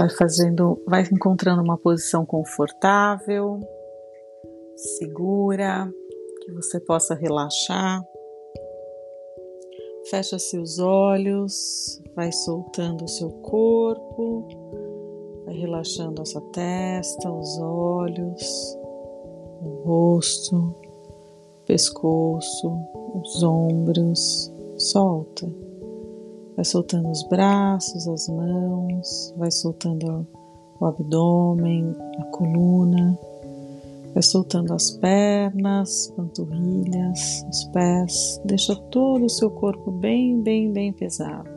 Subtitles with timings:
[0.00, 3.60] vai fazendo, vai encontrando uma posição confortável,
[4.74, 5.92] segura,
[6.40, 8.02] que você possa relaxar.
[10.08, 14.48] Fecha seus olhos, vai soltando o seu corpo,
[15.44, 18.78] vai relaxando a sua testa, os olhos,
[19.60, 22.72] o rosto, o pescoço,
[23.14, 24.50] os ombros.
[24.78, 25.69] Solta.
[26.60, 30.26] Vai soltando os braços, as mãos, vai soltando
[30.78, 33.18] o abdômen, a coluna
[34.12, 40.92] Vai soltando as pernas, panturrilhas, os pés, deixa todo o seu corpo bem, bem, bem
[40.92, 41.48] pesado.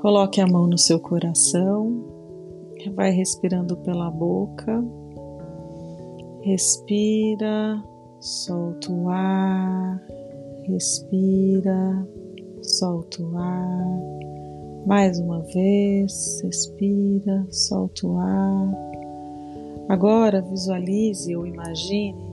[0.00, 2.02] Coloque a mão no seu coração,
[2.94, 4.82] vai respirando pela boca,
[6.40, 7.84] respira,
[8.20, 10.00] solta o ar,
[10.62, 12.08] respira,
[12.66, 14.00] solta o ar.
[14.86, 18.72] Mais uma vez, respira, solta o ar.
[19.88, 22.26] Agora visualize ou imagine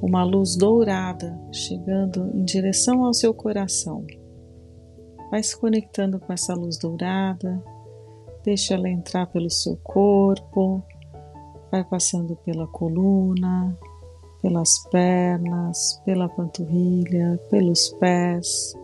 [0.00, 4.04] uma luz dourada chegando em direção ao seu coração.
[5.30, 7.62] Vai se conectando com essa luz dourada,
[8.44, 10.82] deixa ela entrar pelo seu corpo,
[11.70, 13.76] vai passando pela coluna,
[14.40, 18.76] pelas pernas, pela panturrilha, pelos pés.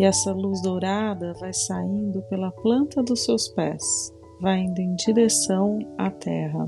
[0.00, 5.78] E essa luz dourada vai saindo pela planta dos seus pés, vai indo em direção
[5.98, 6.66] à terra.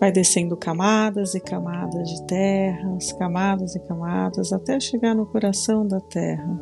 [0.00, 6.00] Vai descendo camadas e camadas de terras, camadas e camadas, até chegar no coração da
[6.00, 6.52] terra.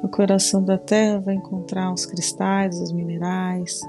[0.00, 3.80] No coração da terra vai encontrar os cristais, os minerais,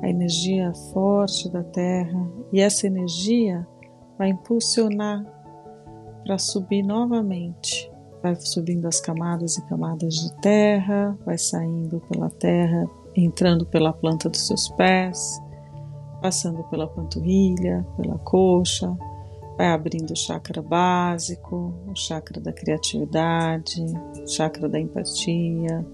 [0.00, 3.68] a energia forte da terra, e essa energia
[4.16, 5.22] vai impulsionar
[6.24, 7.92] para subir novamente.
[8.24, 14.30] Vai subindo as camadas e camadas de terra, vai saindo pela terra, entrando pela planta
[14.30, 15.38] dos seus pés,
[16.22, 18.96] passando pela panturrilha, pela coxa,
[19.58, 23.84] vai abrindo o chakra básico, o chakra da criatividade,
[24.18, 25.84] o chakra da empatia,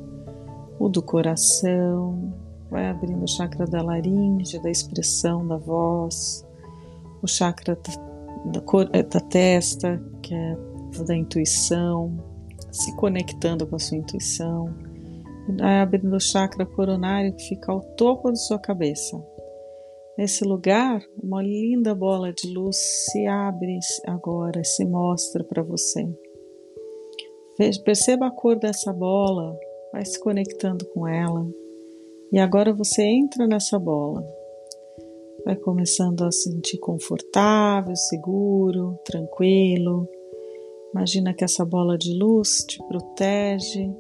[0.79, 2.33] o do coração,
[2.71, 6.47] vai abrindo o chakra da laringe, da expressão da voz,
[7.21, 7.77] o chakra
[8.45, 10.71] da, da, eh, testa, que é
[11.07, 12.30] da intuição,
[12.73, 14.75] se conectando com a sua intuição,
[15.83, 19.21] abrindo o chakra coronário que fica ao topo da sua cabeça,
[20.21, 26.07] Nesse lugar, uma linda bola de luz se abre agora, se mostra para você.
[27.83, 29.59] Perceba a cor dessa bola,
[29.91, 31.49] vai se conectando com ela.
[32.31, 34.23] E agora você entra nessa bola.
[35.43, 40.07] Vai começando a se sentir confortável, seguro, tranquilo.
[40.95, 43.91] Imagina que essa bola de luz te protege,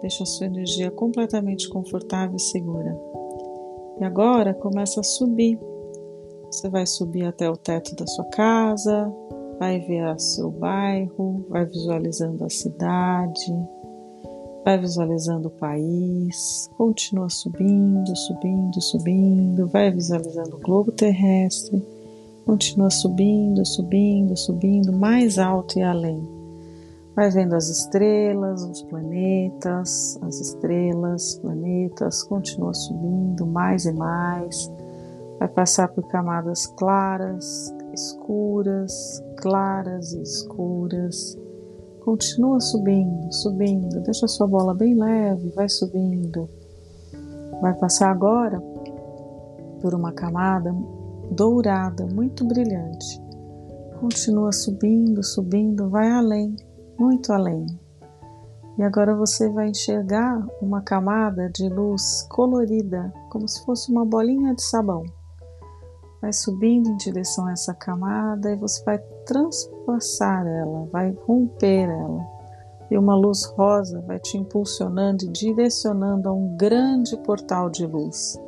[0.00, 2.96] deixa a sua energia completamente confortável e segura.
[4.00, 5.58] E agora começa a subir.
[6.46, 9.12] Você vai subir até o teto da sua casa,
[9.58, 13.52] vai ver seu bairro, vai visualizando a cidade,
[14.64, 21.82] vai visualizando o país, continua subindo, subindo, subindo, vai visualizando o globo terrestre,
[22.44, 26.28] continua subindo, subindo, subindo, mais alto e além.
[27.14, 34.72] Vai vendo as estrelas, os planetas, as estrelas, planetas, continua subindo mais e mais.
[35.38, 41.38] Vai passar por camadas claras, escuras, claras e escuras.
[42.00, 44.00] Continua subindo, subindo.
[44.00, 46.48] Deixa a sua bola bem leve, vai subindo.
[47.60, 48.60] Vai passar agora
[49.80, 50.74] por uma camada
[51.32, 53.20] dourada, muito brilhante.
[54.00, 56.54] Continua subindo, subindo, vai além
[57.02, 57.66] muito além.
[58.78, 64.54] E agora você vai enxergar uma camada de luz colorida, como se fosse uma bolinha
[64.54, 65.02] de sabão.
[66.20, 72.24] Vai subindo em direção a essa camada e você vai transpassar ela, vai romper ela.
[72.90, 78.40] E uma luz rosa vai te impulsionando e direcionando a um grande portal de luz.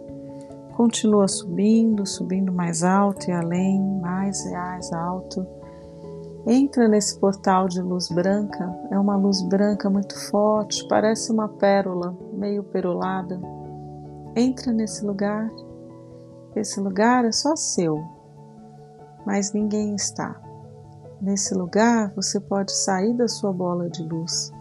[0.77, 5.47] Continua subindo, subindo mais alto e além, mais e mais alto
[6.47, 12.15] Entra nesse portal de luz branca, é uma luz branca muito forte, parece uma pérola
[12.35, 13.41] meio perolada.
[14.37, 15.51] Entra nesse lugar.
[16.55, 18.05] Esse lugar é só seu,
[19.25, 20.39] mas ninguém está.
[21.19, 24.53] Nesse lugar você pode sair da sua bola de luz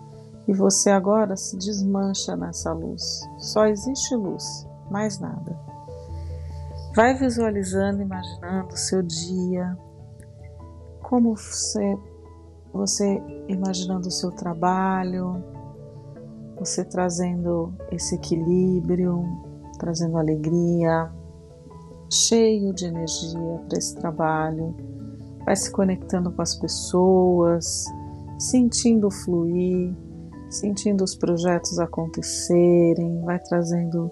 [0.48, 3.27] e você agora se desmancha nessa luz.
[3.38, 5.73] Só existe luz, mais nada.
[6.95, 9.78] Vai visualizando, imaginando o seu dia,
[11.01, 11.98] como você,
[12.72, 15.44] você imaginando o seu trabalho,
[16.57, 19.24] você trazendo esse equilíbrio
[19.84, 21.12] trazendo alegria,
[22.10, 24.75] cheio de energia para esse trabalho.
[25.45, 27.86] Vai se conectando com as pessoas,
[28.40, 29.94] sentindo fluir,
[30.50, 34.10] sentindo os projetos acontecerem, vai trazendo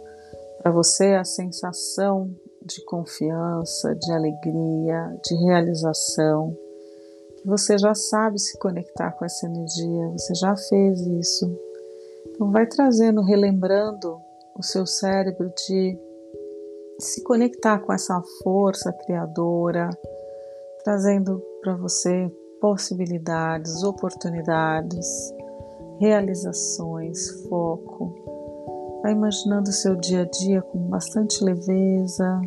[0.61, 6.55] para você a sensação de confiança, de alegria, de realização.
[7.37, 11.59] Que você já sabe se conectar com essa energia, você já fez isso.
[12.29, 14.19] Então, vai trazendo, relembrando
[14.55, 15.97] o seu cérebro de
[16.99, 19.89] se conectar com essa força criadora,
[20.83, 25.07] trazendo para você possibilidades, oportunidades,
[25.99, 28.20] realizações, foco.
[29.01, 32.39] Vai imaginando o seu dia a dia com bastante leveza,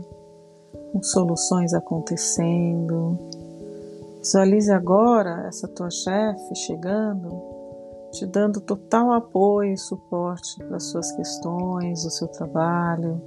[0.92, 3.18] com soluções acontecendo.
[4.20, 7.28] Visualize agora essa tua chefe chegando,
[8.12, 13.20] te dando total apoio e suporte para as suas questões, o seu trabalho,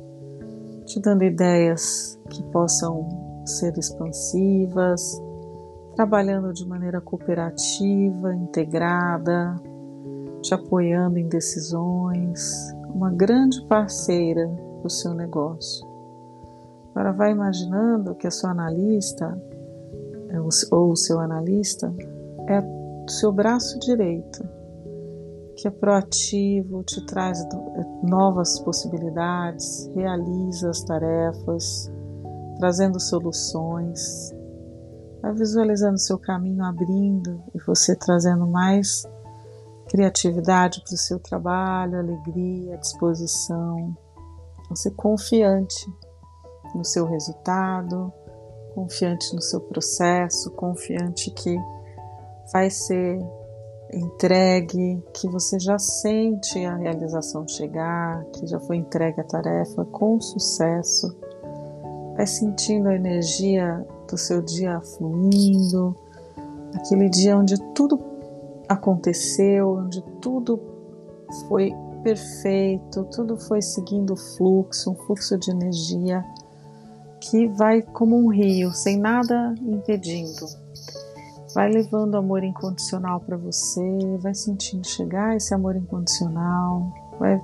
[0.85, 3.09] te dando ideias que possam
[3.45, 5.21] ser expansivas,
[5.95, 9.59] trabalhando de maneira cooperativa, integrada,
[10.41, 14.47] te apoiando em decisões, uma grande parceira
[14.81, 15.87] do seu negócio.
[16.89, 19.39] Agora vai imaginando que a sua analista
[20.29, 20.39] é
[20.71, 21.93] ou o seu analista
[22.47, 24.43] é o seu braço direito,
[25.55, 27.47] que é proativo, te traz
[28.01, 31.91] novas possibilidades, realiza as tarefas,
[32.57, 34.33] trazendo soluções.
[35.21, 39.05] Vai visualizando seu caminho abrindo e você trazendo mais
[39.89, 43.95] criatividade para o seu trabalho, alegria, disposição.
[44.69, 45.91] Você confiante
[46.75, 48.11] no seu resultado,
[48.75, 51.57] confiante no seu processo, confiante que
[52.51, 53.19] vai ser
[53.93, 60.19] entregue, que você já sente a realização chegar, que já foi entregue a tarefa com
[60.19, 61.17] sucesso.
[62.15, 65.95] Vai sentindo a energia do seu dia fluindo,
[66.75, 67.97] aquele dia onde tudo
[68.69, 70.59] aconteceu, onde tudo
[71.47, 71.73] foi
[72.03, 76.23] perfeito, tudo foi seguindo o fluxo, um fluxo de energia
[77.19, 80.45] que vai como um rio, sem nada impedindo.
[81.53, 87.41] Vai levando amor incondicional para você, vai sentindo chegar esse amor incondicional, vai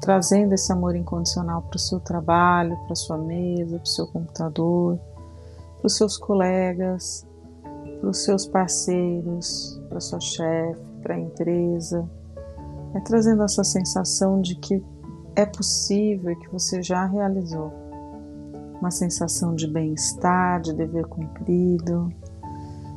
[0.00, 4.98] trazendo esse amor incondicional para o seu trabalho, para sua mesa, para o seu computador,
[5.78, 7.26] para os seus colegas,
[8.00, 12.06] para os seus parceiros, para sua chefe, para a empresa.
[12.94, 14.84] É trazendo essa sensação de que
[15.34, 17.72] é possível e que você já realizou.
[18.78, 22.12] Uma sensação de bem-estar, de dever cumprido.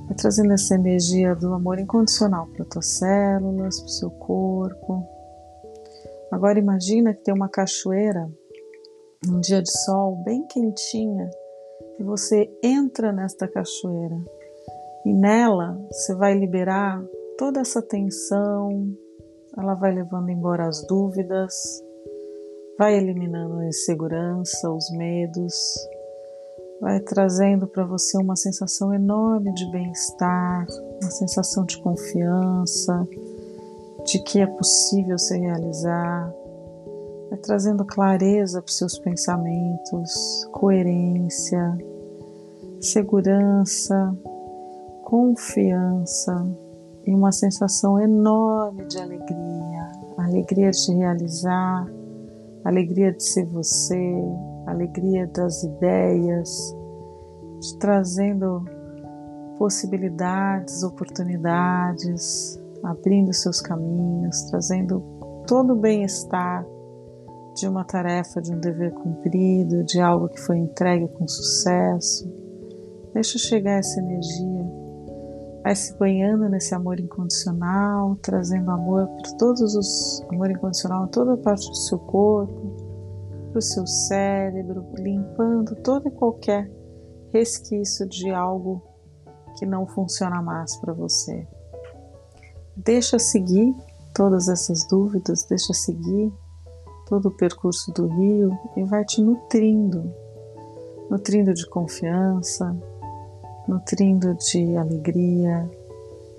[0.10, 5.07] É trazendo essa energia do amor incondicional para tuas células, para o seu corpo.
[6.31, 8.30] Agora imagina que tem uma cachoeira,
[9.25, 11.30] um dia de sol bem quentinha,
[11.98, 14.18] e você entra nesta cachoeira
[15.10, 17.04] e nela você vai liberar
[17.36, 18.96] toda essa tensão,
[19.58, 21.84] ela vai levando embora as dúvidas,
[22.78, 25.56] vai eliminando a insegurança, os medos,
[26.80, 30.68] vai trazendo para você uma sensação enorme de bem-estar,
[31.02, 33.07] uma sensação de confiança,
[34.06, 36.31] de que é possível se realizar,
[37.31, 41.76] vai trazendo clareza para os seus pensamentos, coerência,
[42.80, 44.16] segurança,
[45.09, 46.47] confiança
[47.04, 51.87] e uma sensação enorme de alegria, alegria de realizar,
[52.63, 54.23] alegria de ser você,
[54.68, 56.75] alegria das ideias,
[57.59, 58.63] de trazendo
[59.57, 65.04] possibilidades, oportunidades, abrindo seus caminhos, trazendo
[65.47, 66.63] todo o bem-estar
[67.56, 72.31] de uma tarefa, de um dever cumprido, de algo que foi entregue com sucesso.
[73.11, 74.79] Deixa chegar essa energia
[75.63, 81.37] vai se banhando nesse amor incondicional, trazendo amor para todos os amor incondicional a toda
[81.37, 82.75] parte do seu corpo,
[83.51, 86.71] para o seu cérebro, limpando todo e qualquer
[87.33, 88.81] resquício de algo
[89.57, 91.47] que não funciona mais para você.
[92.75, 93.75] Deixa seguir
[94.13, 96.31] todas essas dúvidas, deixa seguir
[97.07, 100.13] todo o percurso do rio e vai te nutrindo,
[101.09, 102.75] nutrindo de confiança,
[103.69, 105.69] nutrindo de alegria,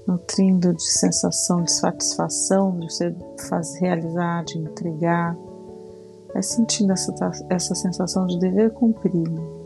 [0.06, 3.14] nutrindo de sensação de satisfação de você
[3.48, 5.36] fazer, realizar, de entregar.
[6.32, 7.14] Vai sentindo essa,
[7.48, 9.60] essa sensação de dever cumprido.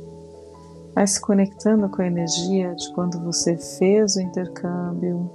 [0.95, 5.31] Vai se conectando com a energia de quando você fez o intercâmbio,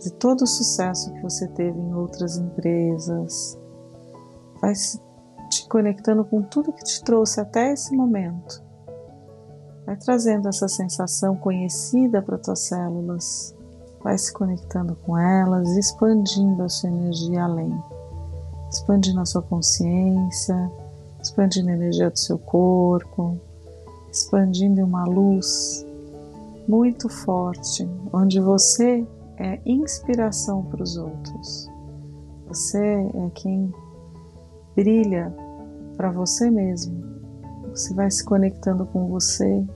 [0.00, 3.58] de todo o sucesso que você teve em outras empresas.
[4.60, 5.08] Vai te
[5.48, 8.62] te conectando com tudo que te trouxe até esse momento.
[9.88, 13.56] Vai trazendo essa sensação conhecida para tuas células,
[14.04, 17.74] vai se conectando com elas, expandindo a sua energia além,
[18.70, 20.70] expandindo a sua consciência,
[21.22, 23.40] expandindo a energia do seu corpo,
[24.12, 25.86] expandindo uma luz
[26.68, 29.06] muito forte, onde você
[29.38, 31.66] é inspiração para os outros.
[32.46, 33.72] Você é quem
[34.76, 35.34] brilha
[35.96, 37.02] para você mesmo.
[37.70, 39.66] Você vai se conectando com você,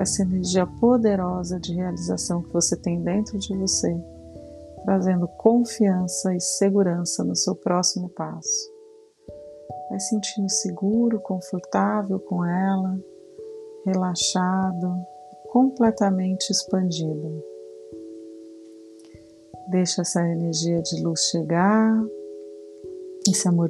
[0.00, 3.94] essa energia poderosa de realização que você tem dentro de você,
[4.84, 8.72] trazendo confiança e segurança no seu próximo passo.
[9.88, 12.98] Vai sentindo seguro, confortável com ela,
[13.84, 14.94] relaxado,
[15.50, 17.42] completamente expandido.
[19.68, 22.02] Deixa essa energia de luz chegar,
[23.28, 23.68] esse amor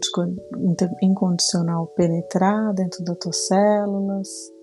[1.02, 4.59] incondicional penetrar dentro das tuas células.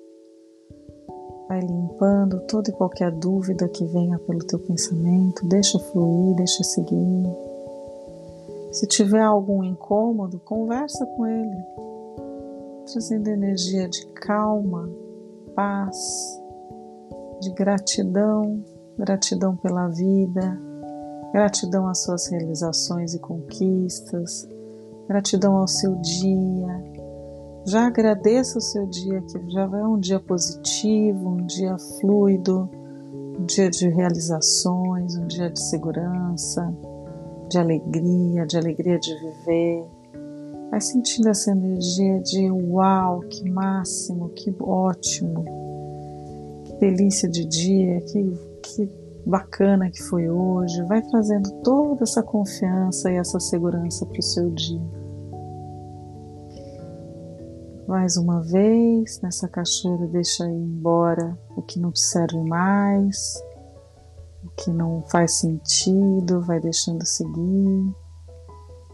[1.48, 7.24] Vai limpando toda e qualquer dúvida que venha pelo teu pensamento, deixa fluir, deixa seguir.
[8.72, 11.58] Se tiver algum incômodo, conversa com ele,
[12.92, 14.90] trazendo energia de calma,
[15.56, 15.98] paz,
[17.42, 18.62] de gratidão,
[18.98, 20.60] gratidão pela vida,
[21.32, 24.48] Gratidão às suas realizações e conquistas,
[25.08, 26.84] gratidão ao seu dia.
[27.68, 32.70] Já agradeça o seu dia, que já é um dia positivo, um dia fluido,
[33.38, 36.74] um dia de realizações, um dia de segurança,
[37.50, 39.86] de alegria, de alegria de viver.
[40.72, 45.44] Vai sentindo essa energia de uau, que máximo, que ótimo,
[46.64, 48.32] que delícia de dia, que,
[48.64, 48.90] que
[49.26, 54.50] bacana que foi hoje, vai trazendo toda essa confiança e essa segurança para o seu
[54.52, 55.07] dia.
[57.88, 63.42] Mais uma vez, nessa cachoeira, deixa ir embora o que não serve mais,
[64.44, 67.96] o que não faz sentido, vai deixando seguir,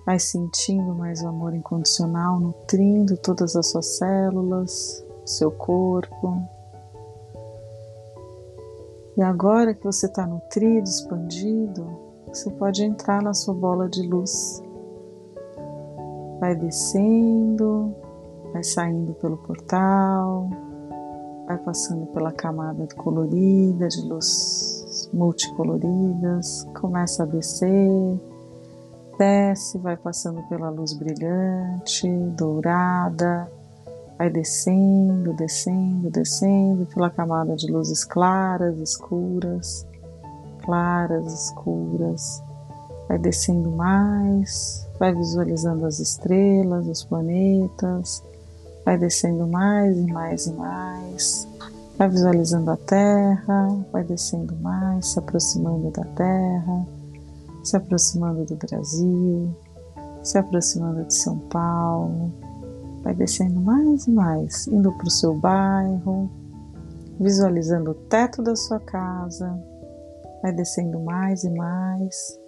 [0.06, 6.48] vai sentindo mais o amor incondicional, nutrindo todas as suas células, seu corpo,
[9.16, 11.86] e agora que você está nutrido, expandido,
[12.28, 14.62] você pode entrar na sua bola de luz.
[16.40, 17.96] Vai descendo,
[18.54, 20.50] vai saindo pelo portal,
[21.48, 28.20] vai passando pela camada colorida, de luz multicoloridas, começa a descer,
[29.18, 32.08] desce, vai passando pela luz brilhante,
[32.38, 33.50] dourada,
[34.18, 39.86] Vai descendo, descendo, descendo pela camada de luzes claras, escuras,
[40.64, 42.42] claras, escuras.
[43.10, 48.24] Vai descendo mais, vai visualizando as estrelas, os planetas,
[48.86, 51.48] vai descendo mais e mais e mais.
[51.98, 56.86] Vai visualizando a Terra, vai descendo mais, se aproximando da Terra,
[57.64, 59.56] se aproximando do Brasil,
[60.24, 62.32] se aproximando de São Paulo,
[63.04, 66.32] Vai descendo mais e mais, indo para o seu bairro,
[67.20, 69.54] visualizando o teto da sua casa.
[70.42, 72.40] Vai descendo mais e mais.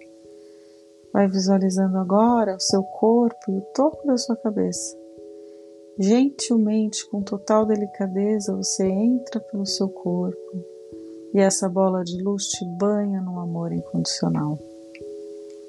[1.12, 4.96] Vai visualizando agora o seu corpo e o topo da sua cabeça.
[5.98, 10.64] Gentilmente, com total delicadeza, você entra pelo seu corpo
[11.32, 14.58] e essa bola de luz te banha no amor incondicional.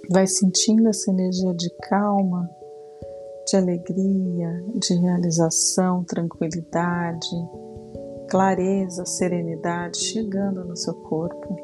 [0.10, 2.50] Vai sentindo essa energia de calma
[3.48, 7.30] de alegria, de realização, tranquilidade,
[8.30, 11.56] clareza, serenidade chegando no seu corpo,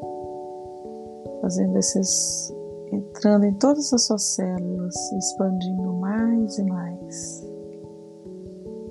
[1.42, 2.50] fazendo esses
[2.90, 7.53] entrando em todas as suas células, expandindo mais e mais.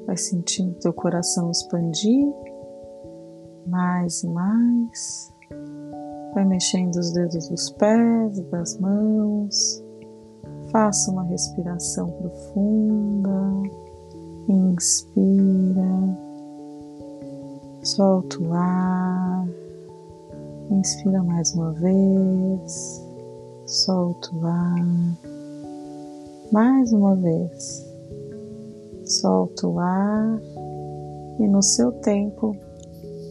[0.06, 2.28] Vai sentindo teu coração expandir
[3.68, 5.34] mais e mais.
[6.34, 9.84] Vai mexendo os dedos dos pés, das mãos,
[10.74, 13.30] Faça uma respiração profunda.
[14.50, 16.18] Inspira.
[17.84, 19.48] Solta o ar.
[20.72, 23.08] Inspira mais uma vez.
[23.68, 24.86] Solta o ar.
[26.52, 27.93] Mais uma vez.
[29.06, 30.40] Solta o ar.
[31.40, 32.56] E no seu tempo,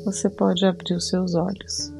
[0.04, 1.91] você pode abrir os seus olhos.